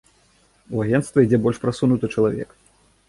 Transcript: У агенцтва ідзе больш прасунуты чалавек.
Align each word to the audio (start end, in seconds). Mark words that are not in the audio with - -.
У 0.77 0.81
агенцтва 0.85 1.25
ідзе 1.27 1.39
больш 1.43 1.57
прасунуты 1.67 2.05
чалавек. 2.19 2.49